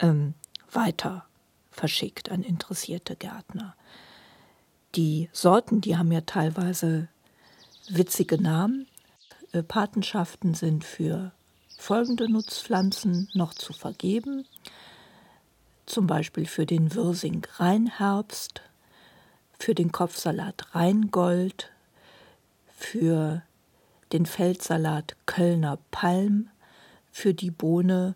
ähm, 0.00 0.34
weiter 0.72 1.24
verschickt 1.70 2.32
an 2.32 2.42
interessierte 2.42 3.14
Gärtner. 3.14 3.76
Die 4.96 5.28
Sorten, 5.32 5.82
die 5.82 5.96
haben 5.96 6.10
ja 6.10 6.22
teilweise 6.22 7.06
witzige 7.88 8.42
Namen. 8.42 8.88
Äh, 9.52 9.62
Patenschaften 9.62 10.54
sind 10.54 10.82
für 10.82 11.30
folgende 11.78 12.28
Nutzpflanzen 12.28 13.28
noch 13.34 13.54
zu 13.54 13.72
vergeben, 13.72 14.48
zum 15.86 16.08
Beispiel 16.08 16.46
für 16.46 16.66
den 16.66 16.92
Wirsing 16.96 17.46
Rheinherbst, 17.54 18.62
für 19.58 19.74
den 19.74 19.92
Kopfsalat 19.92 20.74
Rheingold, 20.74 21.70
für 22.76 23.42
den 24.12 24.26
Feldsalat 24.26 25.16
Kölner 25.26 25.78
Palm, 25.90 26.48
für 27.10 27.34
die 27.34 27.50
Bohne 27.50 28.14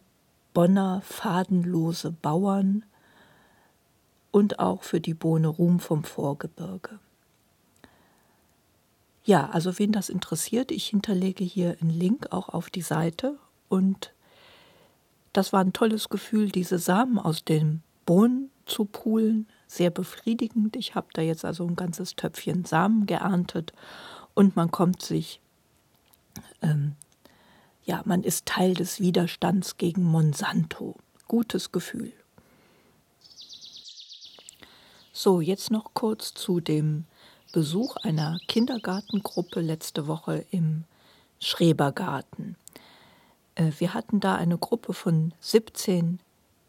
Bonner 0.54 1.02
fadenlose 1.02 2.12
Bauern 2.12 2.84
und 4.30 4.58
auch 4.58 4.82
für 4.82 5.00
die 5.00 5.14
Bohne 5.14 5.49
Ruhm 5.49 5.80
vom 5.80 6.04
Vorgebirge. 6.04 6.99
Ja, 9.25 9.50
also 9.50 9.78
wen 9.78 9.92
das 9.92 10.08
interessiert, 10.08 10.70
ich 10.70 10.87
hinterlege 10.87 11.44
hier 11.44 11.76
einen 11.80 11.90
Link 11.90 12.32
auch 12.32 12.49
auf 12.49 12.70
die 12.70 12.82
Seite 12.82 13.38
und 13.68 14.12
das 15.32 15.52
war 15.52 15.61
ein 15.61 15.72
tolles 15.72 16.08
Gefühl, 16.08 16.50
diese 16.50 16.78
Samen 16.78 17.18
aus 17.18 17.44
den 17.44 17.82
Bohnen 18.04 18.50
zu 18.66 18.84
poolen, 18.84 19.46
sehr 19.72 19.90
befriedigend. 19.90 20.76
Ich 20.76 20.94
habe 20.94 21.08
da 21.12 21.22
jetzt 21.22 21.44
also 21.44 21.66
ein 21.66 21.76
ganzes 21.76 22.16
Töpfchen 22.16 22.64
Samen 22.64 23.06
geerntet 23.06 23.72
und 24.34 24.56
man 24.56 24.70
kommt 24.70 25.02
sich 25.02 25.40
ähm, 26.62 26.96
ja, 27.84 28.02
man 28.04 28.22
ist 28.22 28.46
Teil 28.46 28.74
des 28.74 29.00
Widerstands 29.00 29.76
gegen 29.76 30.04
Monsanto. 30.04 30.96
Gutes 31.26 31.72
Gefühl. 31.72 32.12
So, 35.12 35.40
jetzt 35.40 35.70
noch 35.70 35.92
kurz 35.94 36.32
zu 36.32 36.60
dem 36.60 37.04
Besuch 37.52 37.96
einer 37.96 38.38
Kindergartengruppe 38.48 39.60
letzte 39.60 40.06
Woche 40.06 40.46
im 40.50 40.84
Schrebergarten. 41.38 42.56
Äh, 43.56 43.72
wir 43.78 43.94
hatten 43.94 44.20
da 44.20 44.36
eine 44.36 44.58
Gruppe 44.58 44.94
von 44.94 45.34
17 45.40 46.20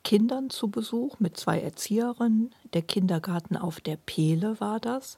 Kindern 0.04 0.50
zu 0.50 0.70
Besuch 0.70 1.20
mit 1.20 1.38
zwei 1.38 1.60
Erzieherinnen. 1.60 2.54
Der 2.74 2.82
Kindergarten 2.82 3.58
auf 3.58 3.80
der 3.80 3.98
Pehle 3.98 4.60
war 4.60 4.80
das. 4.80 5.18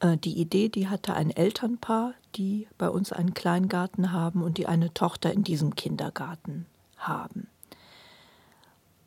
Äh, 0.00 0.16
die 0.18 0.38
Idee, 0.38 0.68
die 0.68 0.88
hatte 0.88 1.14
ein 1.14 1.30
Elternpaar, 1.30 2.14
die 2.36 2.68
bei 2.76 2.88
uns 2.88 3.12
einen 3.12 3.34
Kleingarten 3.34 4.12
haben 4.12 4.42
und 4.42 4.58
die 4.58 4.66
eine 4.66 4.92
Tochter 4.92 5.32
in 5.32 5.42
diesem 5.42 5.74
Kindergarten 5.74 6.66
haben. 6.96 7.48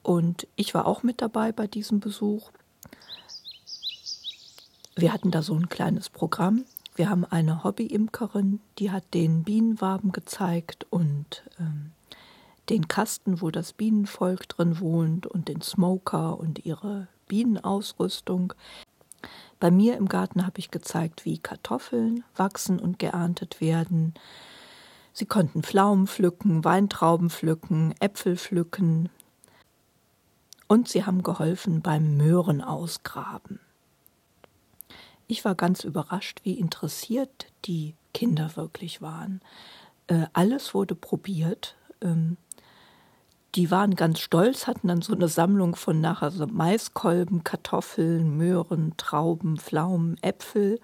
Und 0.04 0.48
ich 0.56 0.74
war 0.74 0.88
auch 0.88 1.04
mit 1.04 1.22
dabei 1.22 1.52
bei 1.52 1.68
diesem 1.68 2.00
Besuch. 2.00 2.52
Wir 4.96 5.14
hatten 5.14 5.32
da 5.32 5.42
so 5.42 5.54
ein 5.54 5.70
kleines 5.70 6.10
Programm. 6.10 6.66
Wir 6.96 7.10
haben 7.10 7.24
eine 7.24 7.64
Hobbyimkerin, 7.64 8.60
die 8.80 8.92
hat 8.92 9.14
den 9.14 9.44
Bienenwaben 9.44 10.12
gezeigt 10.12 10.86
und 10.90 11.44
ähm, 11.60 11.92
den 12.70 12.88
Kasten, 12.88 13.42
wo 13.42 13.52
das 13.52 13.74
Bienenvolk 13.74 14.48
drin 14.48 14.80
wohnt 14.80 15.28
und 15.28 15.48
den 15.48 15.62
Smoker 15.62 16.40
und 16.40 16.66
ihre 16.66 17.08
Bienenausrüstung. 17.28 18.54
Bei 19.60 19.72
mir 19.72 19.98
im 19.98 20.08
Garten 20.08 20.46
habe 20.46 20.60
ich 20.60 20.72
gezeigt, 20.72 21.26
wie 21.26 21.38
Kartoffeln 21.38 22.24
wachsen 22.36 22.80
und 22.80 23.00
geerntet 23.00 23.62
werden. 23.62 24.14
Sie 25.14 25.26
konnten 25.26 25.64
Pflaumen 25.64 26.08
pflücken, 26.08 26.64
Weintrauben 26.64 27.30
pflücken, 27.30 27.94
Äpfel 28.00 28.38
pflücken 28.38 29.10
und 30.68 30.88
sie 30.88 31.06
haben 31.06 31.22
geholfen 31.22 31.82
beim 31.82 32.16
Möhren 32.16 32.62
ausgraben. 32.62 33.60
Ich 35.28 35.46
war 35.46 35.56
ganz 35.56 35.84
überrascht, 35.84 36.42
wie 36.44 36.54
interessiert 36.54 37.52
die 37.66 37.96
Kinder 38.14 38.56
wirklich 38.56 39.02
waren. 39.02 39.42
Äh, 40.08 40.28
alles 40.34 40.74
wurde 40.74 40.96
probiert. 40.96 41.76
Ähm, 42.02 42.38
die 43.56 43.70
waren 43.70 43.96
ganz 43.96 44.20
stolz, 44.20 44.68
hatten 44.68 44.88
dann 44.88 45.02
so 45.02 45.14
eine 45.14 45.28
Sammlung 45.28 45.76
von 45.76 46.00
nachher 46.00 46.32
so 46.32 46.48
Maiskolben, 46.48 47.44
Kartoffeln, 47.44 48.38
Möhren, 48.38 48.94
Trauben, 48.98 49.58
Pflaumen, 49.58 50.18
Äpfel 50.22 50.80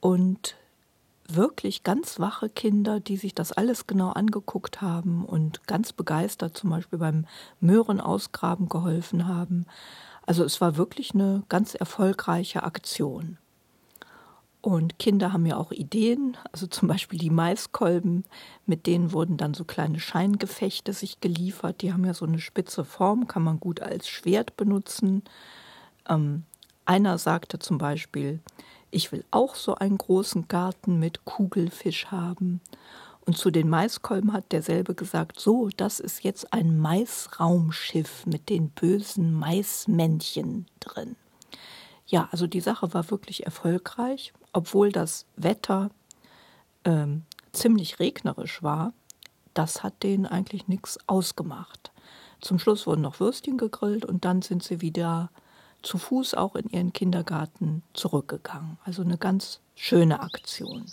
und 0.00 0.56
wirklich 1.26 1.82
ganz 1.82 2.18
wache 2.18 2.48
Kinder, 2.48 3.00
die 3.00 3.16
sich 3.16 3.34
das 3.34 3.52
alles 3.52 3.86
genau 3.86 4.10
angeguckt 4.10 4.80
haben 4.80 5.24
und 5.24 5.66
ganz 5.66 5.92
begeistert 5.92 6.56
zum 6.56 6.70
Beispiel 6.70 6.98
beim 6.98 7.26
Möhrenausgraben 7.60 8.68
geholfen 8.68 9.26
haben. 9.28 9.66
Also 10.26 10.44
es 10.44 10.60
war 10.60 10.76
wirklich 10.76 11.14
eine 11.14 11.42
ganz 11.48 11.74
erfolgreiche 11.74 12.62
Aktion. 12.62 13.38
Und 14.62 14.98
Kinder 14.98 15.32
haben 15.32 15.46
ja 15.46 15.56
auch 15.56 15.72
Ideen, 15.72 16.36
also 16.52 16.66
zum 16.66 16.86
Beispiel 16.86 17.18
die 17.18 17.30
Maiskolben, 17.30 18.24
mit 18.66 18.86
denen 18.86 19.12
wurden 19.12 19.38
dann 19.38 19.54
so 19.54 19.64
kleine 19.64 19.98
Scheingefechte 19.98 20.92
sich 20.92 21.20
geliefert. 21.20 21.80
Die 21.80 21.92
haben 21.92 22.04
ja 22.04 22.12
so 22.12 22.26
eine 22.26 22.40
spitze 22.40 22.84
Form, 22.84 23.26
kann 23.26 23.42
man 23.42 23.58
gut 23.58 23.80
als 23.80 24.08
Schwert 24.08 24.58
benutzen. 24.58 25.22
Ähm, 26.08 26.44
einer 26.84 27.16
sagte 27.16 27.58
zum 27.58 27.78
Beispiel, 27.78 28.40
ich 28.90 29.12
will 29.12 29.24
auch 29.30 29.54
so 29.54 29.76
einen 29.76 29.96
großen 29.96 30.48
Garten 30.48 30.98
mit 30.98 31.24
Kugelfisch 31.24 32.06
haben. 32.06 32.60
Und 33.24 33.38
zu 33.38 33.50
den 33.50 33.68
Maiskolben 33.68 34.32
hat 34.32 34.52
derselbe 34.52 34.94
gesagt, 34.94 35.40
so, 35.40 35.70
das 35.76 36.00
ist 36.00 36.22
jetzt 36.22 36.52
ein 36.52 36.78
Maisraumschiff 36.78 38.26
mit 38.26 38.48
den 38.50 38.70
bösen 38.70 39.32
Maismännchen 39.32 40.66
drin. 40.80 41.16
Ja, 42.06 42.28
also 42.32 42.46
die 42.46 42.60
Sache 42.60 42.92
war 42.92 43.10
wirklich 43.10 43.46
erfolgreich 43.46 44.32
obwohl 44.52 44.92
das 44.92 45.26
Wetter 45.36 45.90
ähm, 46.84 47.24
ziemlich 47.52 47.98
regnerisch 47.98 48.62
war, 48.62 48.92
das 49.54 49.82
hat 49.82 50.02
denen 50.02 50.26
eigentlich 50.26 50.68
nichts 50.68 50.98
ausgemacht. 51.06 51.90
Zum 52.40 52.58
Schluss 52.58 52.86
wurden 52.86 53.02
noch 53.02 53.20
Würstchen 53.20 53.58
gegrillt 53.58 54.04
und 54.04 54.24
dann 54.24 54.42
sind 54.42 54.62
sie 54.62 54.80
wieder 54.80 55.30
zu 55.82 55.98
Fuß 55.98 56.34
auch 56.34 56.56
in 56.56 56.68
ihren 56.68 56.92
Kindergarten 56.92 57.82
zurückgegangen. 57.94 58.78
Also 58.84 59.02
eine 59.02 59.18
ganz 59.18 59.60
schöne 59.74 60.20
Aktion. 60.20 60.86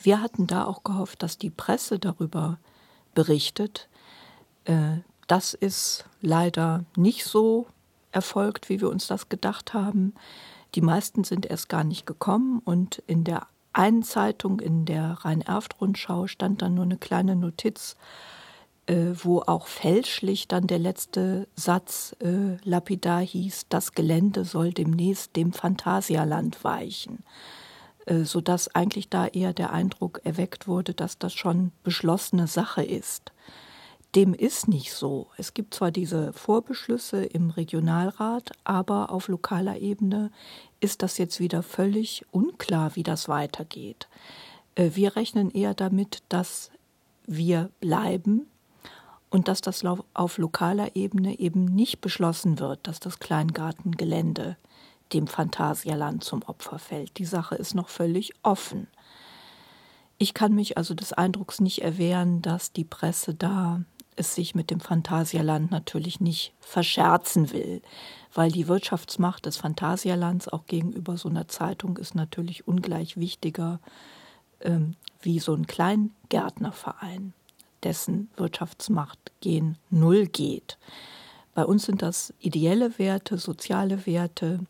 Wir 0.00 0.20
hatten 0.20 0.46
da 0.46 0.64
auch 0.64 0.84
gehofft, 0.84 1.22
dass 1.22 1.38
die 1.38 1.50
Presse 1.50 1.98
darüber 1.98 2.58
berichtet. 3.14 3.88
Äh, 4.64 4.98
das 5.26 5.54
ist 5.54 6.04
leider 6.20 6.84
nicht 6.96 7.24
so 7.24 7.66
erfolgt, 8.12 8.68
wie 8.68 8.80
wir 8.80 8.88
uns 8.88 9.06
das 9.06 9.28
gedacht 9.28 9.74
haben. 9.74 10.14
Die 10.74 10.80
meisten 10.80 11.24
sind 11.24 11.46
erst 11.46 11.68
gar 11.68 11.84
nicht 11.84 12.06
gekommen 12.06 12.60
und 12.64 13.02
in 13.06 13.24
der 13.24 13.46
einen 13.72 14.02
Zeitung, 14.02 14.60
in 14.60 14.84
der 14.84 15.12
Rhein-Erft-Rundschau, 15.24 16.26
stand 16.26 16.62
dann 16.62 16.74
nur 16.74 16.84
eine 16.84 16.98
kleine 16.98 17.36
Notiz, 17.36 17.96
äh, 18.86 19.12
wo 19.14 19.40
auch 19.40 19.66
fälschlich 19.66 20.48
dann 20.48 20.66
der 20.66 20.78
letzte 20.78 21.46
Satz 21.54 22.16
äh, 22.20 22.56
lapidar 22.64 23.20
hieß, 23.20 23.66
das 23.68 23.92
Gelände 23.92 24.44
soll 24.44 24.72
demnächst 24.72 25.36
dem 25.36 25.52
Phantasialand 25.52 26.64
weichen, 26.64 27.24
äh, 28.06 28.24
sodass 28.24 28.74
eigentlich 28.74 29.08
da 29.08 29.26
eher 29.26 29.52
der 29.52 29.72
Eindruck 29.72 30.20
erweckt 30.24 30.66
wurde, 30.66 30.94
dass 30.94 31.18
das 31.18 31.34
schon 31.34 31.72
beschlossene 31.82 32.46
Sache 32.46 32.82
ist. 32.82 33.32
Dem 34.14 34.32
ist 34.32 34.68
nicht 34.68 34.92
so. 34.92 35.28
Es 35.36 35.52
gibt 35.52 35.74
zwar 35.74 35.90
diese 35.90 36.32
Vorbeschlüsse 36.32 37.24
im 37.24 37.50
Regionalrat, 37.50 38.52
aber 38.64 39.10
auf 39.10 39.28
lokaler 39.28 39.78
Ebene 39.78 40.30
ist 40.80 41.02
das 41.02 41.18
jetzt 41.18 41.40
wieder 41.40 41.62
völlig 41.62 42.24
unklar, 42.30 42.96
wie 42.96 43.02
das 43.02 43.28
weitergeht. 43.28 44.08
Äh, 44.74 44.90
wir 44.94 45.14
rechnen 45.16 45.50
eher 45.50 45.74
damit, 45.74 46.22
dass 46.30 46.70
wir 47.26 47.70
bleiben 47.80 48.46
und 49.28 49.48
dass 49.48 49.60
das 49.60 49.84
auf 50.14 50.38
lokaler 50.38 50.96
Ebene 50.96 51.38
eben 51.38 51.66
nicht 51.66 52.00
beschlossen 52.00 52.58
wird, 52.58 52.86
dass 52.86 53.00
das 53.00 53.18
Kleingartengelände 53.18 54.56
dem 55.12 55.26
Phantasialand 55.26 56.24
zum 56.24 56.42
Opfer 56.42 56.78
fällt. 56.78 57.18
Die 57.18 57.26
Sache 57.26 57.56
ist 57.56 57.74
noch 57.74 57.88
völlig 57.88 58.32
offen. 58.42 58.88
Ich 60.16 60.34
kann 60.34 60.54
mich 60.54 60.76
also 60.76 60.94
des 60.94 61.12
Eindrucks 61.12 61.60
nicht 61.60 61.82
erwehren, 61.82 62.42
dass 62.42 62.72
die 62.72 62.84
Presse 62.84 63.34
da 63.34 63.82
es 64.18 64.34
sich 64.34 64.54
mit 64.54 64.70
dem 64.70 64.80
Phantasialand 64.80 65.70
natürlich 65.70 66.20
nicht 66.20 66.52
verscherzen 66.60 67.52
will, 67.52 67.82
weil 68.34 68.50
die 68.50 68.68
Wirtschaftsmacht 68.68 69.46
des 69.46 69.56
Phantasialands 69.56 70.48
auch 70.48 70.66
gegenüber 70.66 71.16
so 71.16 71.28
einer 71.28 71.48
Zeitung 71.48 71.96
ist 71.96 72.14
natürlich 72.14 72.66
ungleich 72.66 73.16
wichtiger 73.16 73.80
ähm, 74.60 74.96
wie 75.20 75.38
so 75.38 75.54
ein 75.54 75.66
Kleingärtnerverein, 75.66 77.32
dessen 77.82 78.30
Wirtschaftsmacht 78.36 79.18
gen 79.40 79.76
Null 79.90 80.26
geht. 80.26 80.78
Bei 81.54 81.64
uns 81.64 81.86
sind 81.86 82.02
das 82.02 82.32
ideelle 82.38 82.98
Werte, 82.98 83.38
soziale 83.38 84.06
Werte. 84.06 84.60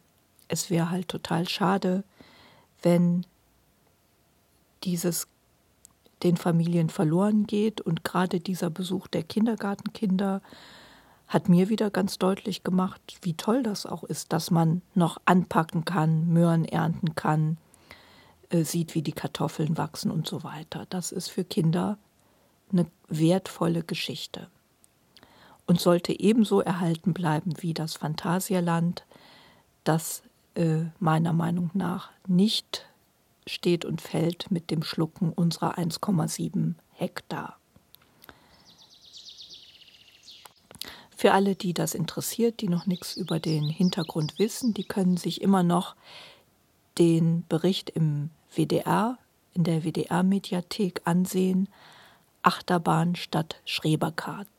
Es 0.49 0.71
wäre 0.71 0.91
halt 0.91 1.09
total 1.09 1.49
schade, 1.49 2.05
wenn 2.83 3.27
dieses 4.85 5.27
den 6.23 6.37
Familien 6.37 6.91
verloren 6.91 7.47
geht. 7.47 7.81
Und 7.81 8.05
gerade 8.05 8.41
dieser 8.41 8.71
Besuch 8.71 9.07
der 9.09 9.23
Kindergartenkinder 9.23 10.43
hat 11.27 11.49
mir 11.49 11.69
wieder 11.69 11.91
ganz 11.91 12.19
deutlich 12.19 12.65
gemacht, 12.65 13.01
wie 13.23 13.35
toll 13.35 13.63
das 13.63 13.85
auch 13.87 14.05
ist, 14.05 14.33
dass 14.33 14.51
man 14.51 14.83
noch 14.95 15.21
anpacken 15.27 15.85
kann, 15.85 16.29
Möhren 16.29 16.65
ernten 16.65 17.15
kann, 17.15 17.59
äh, 18.51 18.65
sieht, 18.65 18.95
wie 18.95 19.03
die 19.03 19.13
Kartoffeln 19.13 19.77
wachsen 19.77 20.11
und 20.11 20.27
so 20.27 20.43
weiter. 20.43 20.87
Das 20.89 21.13
ist 21.13 21.29
für 21.29 21.45
Kinder 21.45 21.99
eine 22.73 22.87
wertvolle 23.09 23.83
Geschichte 23.83 24.49
und 25.67 25.81
sollte 25.81 26.19
ebenso 26.19 26.61
erhalten 26.61 27.13
bleiben 27.13 27.53
wie 27.59 27.75
das 27.75 27.95
Phantasialand, 27.95 29.05
das 29.85 30.23
äh, 30.55 30.85
meiner 30.99 31.35
Meinung 31.35 31.71
nach 31.75 32.11
nicht 32.27 32.88
steht 33.49 33.85
und 33.85 34.01
fällt 34.01 34.51
mit 34.51 34.71
dem 34.71 34.83
Schlucken 34.83 35.33
unserer 35.33 35.79
1,7 35.79 36.75
Hektar. 36.93 37.59
Für 41.17 41.33
alle, 41.33 41.57
die 41.57 41.75
das 41.75 41.95
interessiert, 41.95 42.61
die 42.61 42.69
noch 42.69 42.87
nichts 42.87 43.17
über 43.17 43.41
den 43.41 43.65
Hintergrund 43.65 44.39
wissen, 44.39 44.73
die 44.73 44.85
können 44.85 45.17
sich 45.17 45.43
immer 45.43 45.65
noch 45.65 45.97
den 46.97 47.45
Bericht 47.49 47.91
im 47.91 48.31
WDR, 48.55 49.19
in 49.53 49.65
der 49.65 49.83
WDR-Mediathek 49.83 51.03
ansehen, 51.05 51.69
Achterbahn 52.43 53.17
statt 53.17 53.61
Schreberkarten. 53.65 54.53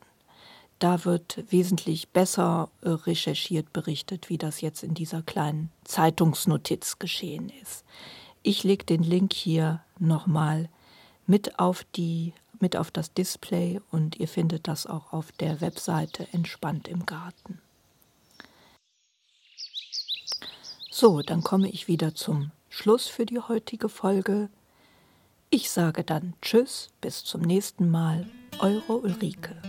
Da 0.79 1.05
wird 1.05 1.43
wesentlich 1.49 2.09
besser 2.09 2.69
recherchiert 2.83 3.71
berichtet, 3.71 4.29
wie 4.29 4.37
das 4.37 4.61
jetzt 4.61 4.83
in 4.83 4.93
dieser 4.93 5.21
kleinen 5.21 5.71
Zeitungsnotiz 5.83 6.99
geschehen 6.99 7.51
ist. 7.61 7.85
Ich 8.49 8.63
lege 8.63 8.83
den 8.83 9.03
Link 9.03 9.31
hier 9.33 9.83
nochmal 9.99 10.69
mit 11.27 11.59
auf 11.59 11.85
die 11.95 12.33
mit 12.59 12.75
auf 12.75 12.89
das 12.89 13.13
Display 13.13 13.79
und 13.91 14.19
ihr 14.19 14.27
findet 14.27 14.67
das 14.67 14.87
auch 14.87 15.13
auf 15.13 15.31
der 15.33 15.61
Webseite 15.61 16.27
Entspannt 16.31 16.87
im 16.87 17.05
Garten. 17.05 17.61
So, 20.89 21.21
dann 21.21 21.43
komme 21.43 21.69
ich 21.69 21.87
wieder 21.87 22.15
zum 22.15 22.49
Schluss 22.69 23.05
für 23.05 23.27
die 23.27 23.37
heutige 23.39 23.87
Folge. 23.87 24.49
Ich 25.51 25.69
sage 25.69 26.03
dann 26.03 26.33
Tschüss, 26.41 26.89
bis 27.01 27.23
zum 27.23 27.41
nächsten 27.41 27.91
Mal, 27.91 28.27
eure 28.57 28.97
Ulrike. 28.97 29.61